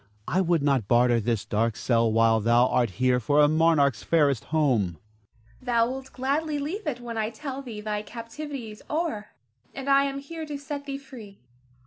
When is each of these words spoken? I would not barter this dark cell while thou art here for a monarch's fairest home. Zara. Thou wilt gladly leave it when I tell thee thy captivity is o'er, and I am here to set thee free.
I 0.27 0.41
would 0.41 0.63
not 0.63 0.87
barter 0.87 1.19
this 1.19 1.45
dark 1.45 1.75
cell 1.75 2.11
while 2.11 2.39
thou 2.39 2.65
art 2.69 2.89
here 2.97 3.19
for 3.19 3.39
a 3.39 3.47
monarch's 3.47 4.01
fairest 4.01 4.45
home. 4.45 4.93
Zara. 4.93 4.95
Thou 5.85 5.91
wilt 5.91 6.11
gladly 6.11 6.57
leave 6.57 6.87
it 6.87 6.99
when 6.99 7.19
I 7.19 7.29
tell 7.29 7.61
thee 7.61 7.81
thy 7.81 8.01
captivity 8.01 8.71
is 8.71 8.81
o'er, 8.89 9.27
and 9.75 9.87
I 9.87 10.05
am 10.05 10.17
here 10.17 10.47
to 10.47 10.57
set 10.57 10.87
thee 10.87 10.97
free. 10.97 11.37